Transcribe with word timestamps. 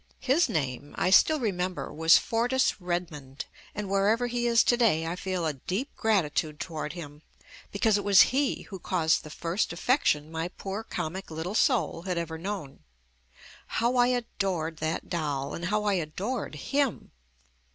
His 0.23 0.49
name, 0.49 0.95
I 0.97 1.11
still 1.11 1.39
re 1.39 1.51
member, 1.51 1.93
was 1.93 2.17
Fortis 2.17 2.81
Redmond, 2.81 3.45
and 3.75 3.87
wherever 3.87 4.25
he 4.25 4.47
is 4.47 4.63
to 4.63 4.75
day 4.75 5.05
I 5.05 5.15
feel 5.15 5.45
a 5.45 5.53
deep 5.53 5.95
gratitude 5.95 6.59
toward 6.59 6.93
him 6.93 7.21
because 7.71 7.99
it 7.99 8.03
was 8.03 8.21
he 8.33 8.63
who 8.63 8.79
caused 8.79 9.21
the 9.23 9.29
first 9.29 9.71
affection 9.71 10.31
my 10.31 10.47
poor 10.47 10.81
comic 10.83 11.29
little 11.29 11.53
soul 11.53 12.01
had 12.01 12.17
ever 12.17 12.39
known. 12.39 12.79
How 13.77 13.95
I 13.95 14.07
adored 14.07 14.77
that 14.77 15.07
doll 15.07 15.53
and 15.53 15.65
how 15.65 15.83
I 15.83 15.93
adored 15.93 16.55
him. 16.55 17.11